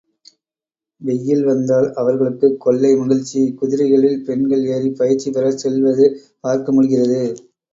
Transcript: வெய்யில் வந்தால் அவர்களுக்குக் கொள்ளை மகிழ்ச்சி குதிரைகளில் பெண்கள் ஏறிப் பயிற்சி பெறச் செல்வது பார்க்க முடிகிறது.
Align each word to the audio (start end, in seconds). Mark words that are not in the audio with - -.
வெய்யில் 1.01 1.43
வந்தால் 1.43 1.89
அவர்களுக்குக் 1.95 2.57
கொள்ளை 2.59 2.91
மகிழ்ச்சி 3.01 3.41
குதிரைகளில் 3.59 4.19
பெண்கள் 4.23 4.65
ஏறிப் 4.73 4.97
பயிற்சி 4.97 5.29
பெறச் 5.31 5.63
செல்வது 5.63 6.07
பார்க்க 6.43 6.71
முடிகிறது. 6.71 7.23